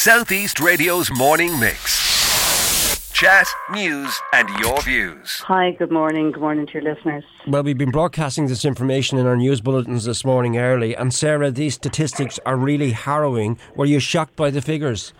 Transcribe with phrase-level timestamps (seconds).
[0.00, 3.12] Southeast Radio's morning mix.
[3.12, 5.40] Chat, news, and your views.
[5.40, 6.32] Hi, good morning.
[6.32, 7.22] Good morning to your listeners.
[7.46, 11.50] Well, we've been broadcasting this information in our news bulletins this morning early, and Sarah,
[11.50, 13.58] these statistics are really harrowing.
[13.76, 15.12] Were you shocked by the figures?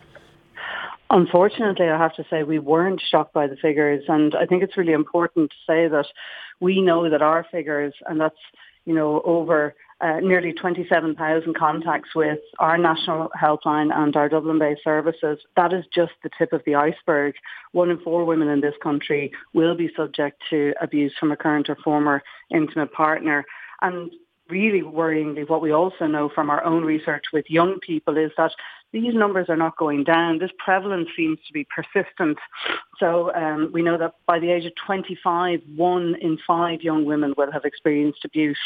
[1.10, 4.78] Unfortunately, I have to say we weren't shocked by the figures, and I think it's
[4.78, 6.06] really important to say that
[6.58, 8.40] we know that our figures, and that's
[8.86, 15.38] you know over uh, nearly 27,000 contacts with our national helpline and our Dublin-based services.
[15.56, 17.34] That is just the tip of the iceberg.
[17.72, 21.68] One in four women in this country will be subject to abuse from a current
[21.68, 23.44] or former intimate partner.
[23.82, 24.10] And
[24.50, 28.52] really worryingly, what we also know from our own research with young people is that
[28.92, 30.38] these numbers are not going down.
[30.38, 32.38] This prevalence seems to be persistent.
[32.98, 37.34] So um, we know that by the age of 25, one in five young women
[37.36, 38.58] will have experienced abuse.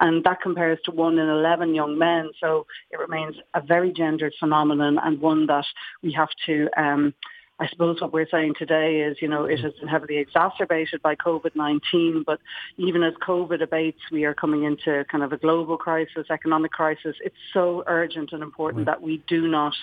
[0.00, 2.30] And that compares to one in 11 young men.
[2.40, 5.66] So it remains a very gendered phenomenon and one that
[6.02, 7.14] we have to um,
[7.60, 11.16] I suppose what we're saying today is, you know, it has been heavily exacerbated by
[11.16, 12.38] COVID-19, but
[12.76, 17.16] even as COVID abates, we are coming into kind of a global crisis, economic crisis.
[17.20, 18.94] It's so urgent and important right.
[18.94, 19.74] that we do not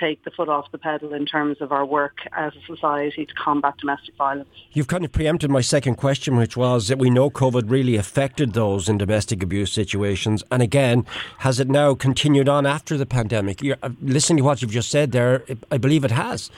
[0.00, 3.34] take the foot off the pedal in terms of our work as a society to
[3.34, 4.48] combat domestic violence.
[4.72, 8.54] You've kind of preempted my second question, which was that we know COVID really affected
[8.54, 10.42] those in domestic abuse situations.
[10.50, 11.04] And again,
[11.38, 13.60] has it now continued on after the pandemic?
[13.60, 16.50] You're, uh, listening to what you've just said there, I believe it has.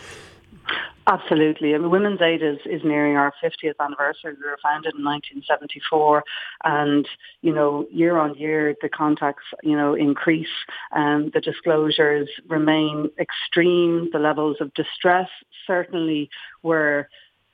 [1.10, 1.74] Absolutely.
[1.74, 4.34] I mean, Women's Aid is, is nearing our 50th anniversary.
[4.38, 6.22] We were founded in 1974
[6.62, 7.08] and,
[7.42, 10.46] you know, year on year, the contacts, you know, increase
[10.92, 14.08] and the disclosures remain extreme.
[14.12, 15.28] The levels of distress
[15.66, 16.30] certainly
[16.62, 17.08] were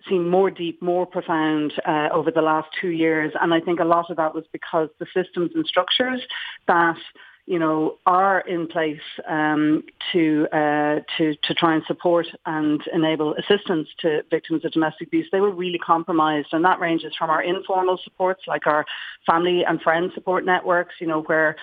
[0.07, 3.33] seem more deep, more profound uh, over the last two years.
[3.41, 6.21] And I think a lot of that was because the systems and structures
[6.69, 6.99] that
[7.47, 13.35] you know, are in place um, to uh, to to try and support and enable
[13.35, 17.43] assistance to victims of domestic abuse, they were really compromised, and that ranges from our
[17.43, 18.85] informal supports, like our
[19.25, 21.57] family and friend support networks, you know, where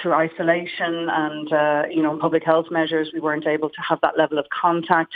[0.00, 4.18] through isolation and uh, you know public health measures, we weren't able to have that
[4.18, 5.12] level of contact.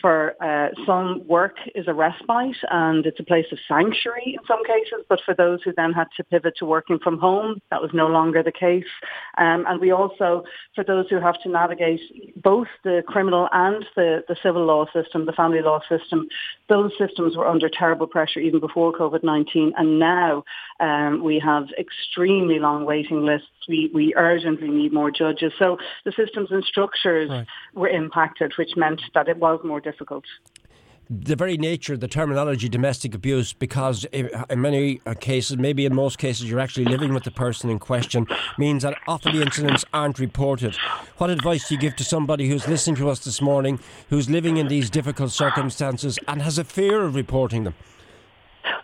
[0.00, 4.64] For uh, some, work is a respite and it's a place of sanctuary in some
[4.64, 5.04] cases.
[5.08, 8.06] But for those who then had to pivot to working from home, that was no
[8.06, 8.84] longer the case.
[9.38, 10.44] Um, and we also,
[10.74, 12.00] for those who have to navigate
[12.42, 16.26] both the criminal and the, the civil law system, the family law system,
[16.68, 19.72] those systems were under terrible pressure even before COVID-19.
[19.76, 20.42] And now
[20.80, 23.48] um, we have extremely long waiting lists.
[23.68, 25.52] We, we urgently need more judges.
[25.58, 27.46] So the systems and structures right.
[27.74, 30.24] were impacted, which meant that it was more difficult
[31.10, 36.48] the very nature, the terminology domestic abuse, because in many cases, maybe in most cases,
[36.48, 38.26] you're actually living with the person in question,
[38.56, 40.74] means that often the incidents aren't reported.
[41.18, 43.78] What advice do you give to somebody who's listening to us this morning,
[44.08, 47.74] who's living in these difficult circumstances and has a fear of reporting them?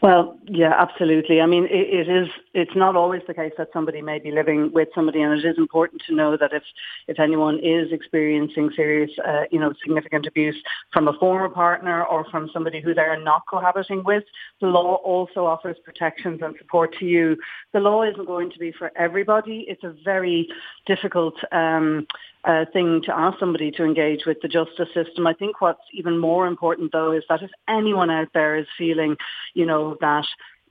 [0.02, 1.40] Well, yeah, absolutely.
[1.40, 2.28] I mean, it, it is.
[2.54, 5.58] It's not always the case that somebody may be living with somebody, and it is
[5.58, 6.62] important to know that if
[7.06, 10.56] if anyone is experiencing serious, uh, you know, significant abuse
[10.92, 14.24] from a former partner or from somebody who they are not cohabiting with,
[14.60, 17.36] the law also offers protections and support to you.
[17.72, 19.64] The law isn't going to be for everybody.
[19.68, 20.48] It's a very
[20.86, 21.34] difficult.
[21.52, 22.06] Um,
[22.44, 25.26] uh, thing to ask somebody to engage with the justice system.
[25.26, 29.16] I think what's even more important though is that if anyone out there is feeling,
[29.54, 30.24] you know, that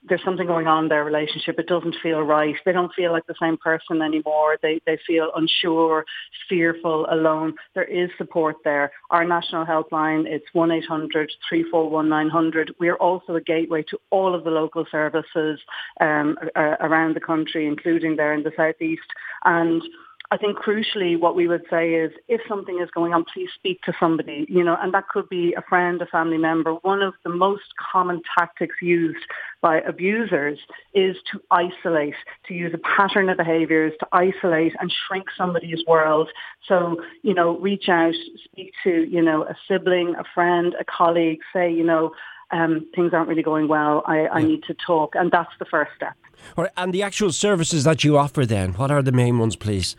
[0.08, 1.58] there's something going on in their relationship.
[1.58, 2.54] It doesn't feel right.
[2.64, 4.58] They don't feel like the same person anymore.
[4.62, 6.04] They they feel unsure,
[6.48, 7.54] fearful, alone.
[7.74, 8.90] There is support there.
[9.10, 12.70] Our national helpline, it's 1-800-341-900.
[12.78, 15.60] We're also a gateway to all of the local services
[16.00, 19.06] um, around the country, including there in the southeast.
[19.44, 19.82] And
[20.30, 23.80] I think crucially what we would say is if something is going on, please speak
[23.82, 26.74] to somebody, you know, and that could be a friend, a family member.
[26.74, 27.62] One of the most
[27.92, 29.24] common tactics used
[29.62, 30.58] by abusers
[30.92, 32.14] is to isolate,
[32.46, 36.28] to use a pattern of behaviors to isolate and shrink somebody's world.
[36.66, 41.40] So, you know, reach out, speak to, you know, a sibling, a friend, a colleague,
[41.54, 42.12] say, you know,
[42.50, 44.02] um, things aren't really going well.
[44.04, 45.14] I, I need to talk.
[45.14, 46.16] And that's the first step.
[46.56, 49.56] All right, and the actual services that you offer then, what are the main ones,
[49.56, 49.96] please?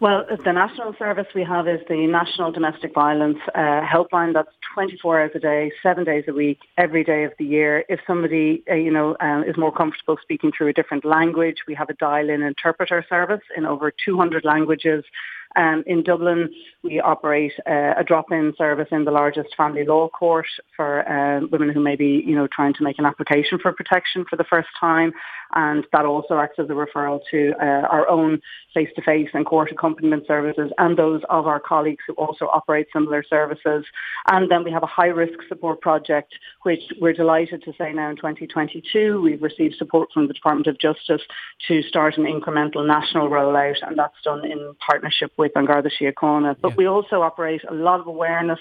[0.00, 4.32] Well, the national service we have is the National Domestic Violence uh, Helpline.
[4.32, 7.84] That's 24 hours a day, seven days a week, every day of the year.
[7.86, 11.74] If somebody, uh, you know, uh, is more comfortable speaking through a different language, we
[11.74, 15.04] have a dial-in interpreter service in over 200 languages
[15.56, 16.50] Um, in Dublin,
[16.82, 21.70] we operate uh, a drop-in service in the largest family law court for uh, women
[21.70, 24.68] who may be, you know, trying to make an application for protection for the first
[24.78, 25.12] time,
[25.54, 28.40] and that also acts as a referral to uh, our own
[28.72, 33.84] face-to-face and court accompaniment services and those of our colleagues who also operate similar services.
[34.28, 38.16] And then we have a high-risk support project, which we're delighted to say now in
[38.16, 41.22] 2022 we've received support from the Department of Justice
[41.66, 46.56] to start an incremental national rollout, and that's done in partnership with An Garda Síochána.
[46.60, 46.76] But yeah.
[46.76, 48.60] we also operate a lot of awareness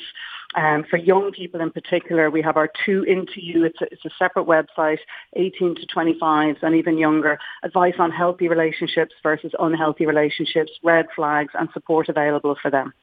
[0.56, 3.66] um, for young people in particular, we have our Too Into You.
[3.66, 4.98] It's a, it's a separate website,
[5.34, 7.38] 18 to 25s and even younger.
[7.62, 12.94] Advice on healthy relationships versus unhealthy relationships, red flags and support available for them.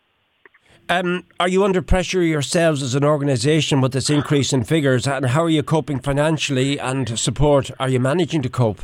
[0.89, 5.07] Um, are you under pressure yourselves as an organisation with this increase in figures?
[5.07, 7.71] And how are you coping financially and support?
[7.79, 8.81] Are you managing to cope?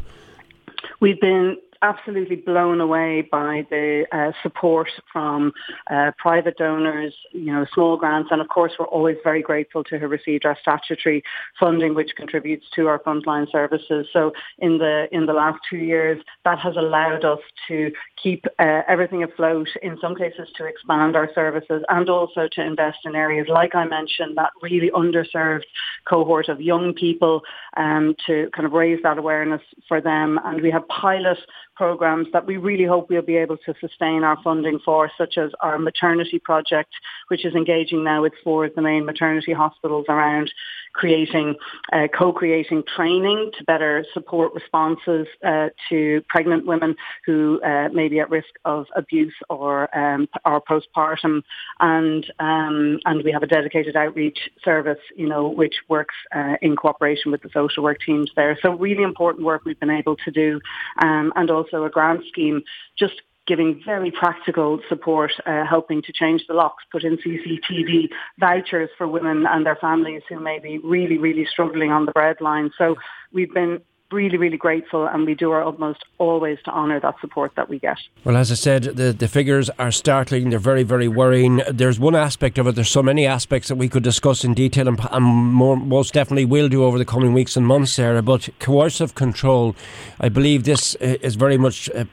[1.00, 5.52] We've been absolutely blown away by the uh, support from
[5.90, 9.98] uh, private donors, you know, small grants, and of course we're always very grateful to
[9.98, 11.22] have received our statutory
[11.58, 14.06] funding, which contributes to our frontline services.
[14.12, 17.90] So in the in the last two years, that has allowed us to
[18.22, 19.68] keep uh, everything afloat.
[19.82, 23.84] In some cases, to expand our services and also to invest in areas like I
[23.84, 25.64] mentioned that really underserved
[26.08, 27.42] cohort of young people
[27.76, 30.38] um, to kind of raise that awareness for them.
[30.44, 31.38] And we have pilot
[31.74, 35.50] programs that we really hope we'll be able to sustain our funding for, such as
[35.60, 36.92] our maternity project,
[37.28, 40.52] which is engaging now with four of the main maternity hospitals around
[40.92, 41.54] creating,
[41.92, 48.20] uh, co-creating training to better support responses uh, to pregnant women who uh, may be
[48.20, 51.42] at risk of abuse or um, or postpartum,
[51.80, 56.76] and um, and we have a dedicated outreach service, you know, which works uh, in
[56.76, 58.58] cooperation with the social work teams there.
[58.60, 60.60] So really important work we've been able to do,
[61.02, 62.62] um, and also a grant scheme
[62.98, 68.08] just giving very practical support, uh, helping to change the locks, put in CCTV
[68.38, 72.70] vouchers for women and their families who may be really, really struggling on the breadline.
[72.78, 72.96] So
[73.32, 73.80] we've been
[74.12, 77.78] really, really grateful and we do our utmost always to honour that support that we
[77.78, 77.96] get.
[78.24, 80.50] Well, as I said, the, the figures are startling.
[80.50, 81.62] They're very, very worrying.
[81.70, 84.88] There's one aspect of it, there's so many aspects that we could discuss in detail
[84.88, 88.22] and, and more, most definitely will do over the coming weeks and months, Sarah.
[88.22, 89.74] But coercive control,
[90.20, 92.04] I believe this uh, is very much uh,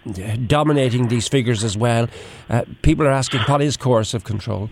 [0.48, 2.08] dominating these figures as well.
[2.50, 4.70] Uh, people are asking, what is coercive control?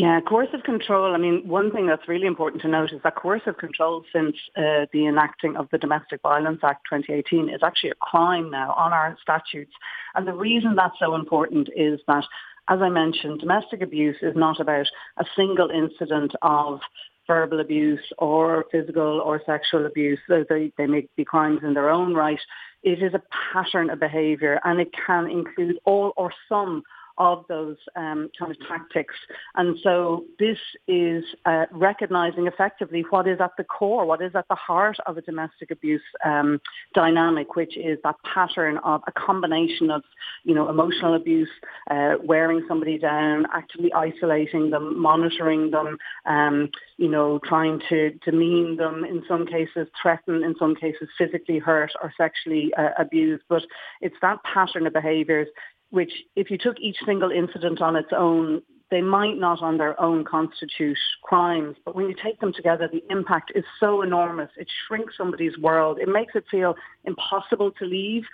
[0.00, 1.14] Yeah, coercive control.
[1.14, 4.86] I mean, one thing that's really important to note is that coercive control since uh,
[4.94, 9.14] the enacting of the Domestic Violence Act 2018 is actually a crime now on our
[9.20, 9.72] statutes.
[10.14, 12.24] And the reason that's so important is that,
[12.68, 14.86] as I mentioned, domestic abuse is not about
[15.18, 16.80] a single incident of
[17.26, 20.18] verbal abuse or physical or sexual abuse.
[20.26, 22.40] So they, they may be crimes in their own right.
[22.82, 26.84] It is a pattern of behaviour and it can include all or some
[27.20, 29.14] of those um, kind of tactics.
[29.54, 30.58] And so this
[30.88, 35.18] is uh, recognizing effectively what is at the core, what is at the heart of
[35.18, 36.60] a domestic abuse um,
[36.94, 40.02] dynamic, which is that pattern of a combination of,
[40.44, 41.50] you know, emotional abuse,
[41.90, 48.76] uh, wearing somebody down, actively isolating them, monitoring them, um, you know, trying to demean
[48.76, 53.04] them, in some cases threaten, in some cases physically hurt or sexually uh.
[53.48, 53.62] But
[54.00, 55.48] it's that pattern of behaviours
[55.90, 60.00] which if you took each single incident on its own, they might not on their
[60.00, 64.50] own constitute crimes, but when you take them together, the impact is so enormous.
[64.56, 65.98] It shrinks somebody's world.
[66.00, 68.24] It makes it feel impossible to leave.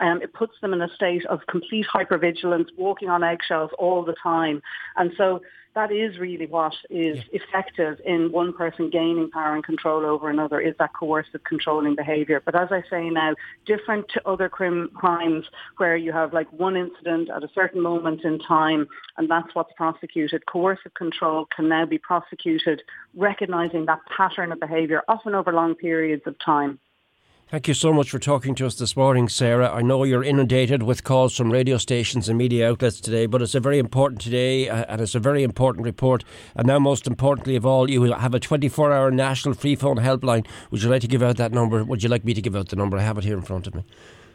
[0.00, 4.14] Um, it puts them in a state of complete hypervigilance, walking on eggshells all the
[4.22, 4.62] time.
[4.96, 5.40] And so
[5.76, 7.40] that is really what is yeah.
[7.40, 12.42] effective in one person gaining power and control over another is that coercive controlling behaviour.
[12.44, 13.34] But as I say now,
[13.66, 15.44] different to other crim- crimes
[15.76, 19.72] where you have like one incident at a certain moment in time and that's what's
[19.76, 20.46] prosecuted.
[20.46, 22.82] Coercive control can now be prosecuted
[23.14, 26.78] recognising that pattern of behaviour, often over long periods of time.
[27.48, 29.72] Thank you so much for talking to us this morning, Sarah.
[29.72, 33.54] I know you're inundated with calls from radio stations and media outlets today, but it's
[33.54, 36.24] a very important today uh, and it's a very important report.
[36.56, 40.44] And now, most importantly of all, you have a 24 hour national free phone helpline.
[40.72, 41.84] Would you like to give out that number?
[41.84, 42.98] Would you like me to give out the number?
[42.98, 43.84] I have it here in front of me.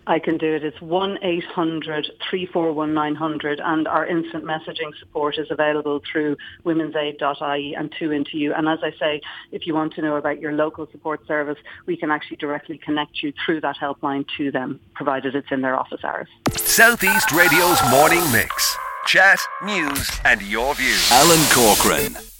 [0.08, 0.63] I can do it.
[0.63, 8.53] It's 1-800-341-900 and our instant messaging support is available through womensaid.ie and 2 into you.
[8.53, 11.98] And as I say, if you want to know about your local support service, we
[11.98, 16.03] can actually directly connect you through that helpline to them, provided it's in their office
[16.03, 16.27] hours.
[16.55, 18.75] Southeast Radio's morning mix.
[19.05, 21.12] Chat, news and your views.
[21.12, 22.30] Alan Corcoran.